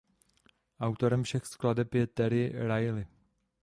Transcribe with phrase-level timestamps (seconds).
[0.79, 3.05] Autorem všech skladeb je Terry Riley.